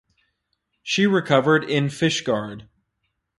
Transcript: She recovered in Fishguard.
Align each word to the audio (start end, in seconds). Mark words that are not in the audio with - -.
She 0.81 1.05
recovered 1.05 1.63
in 1.63 1.87
Fishguard. 1.91 2.67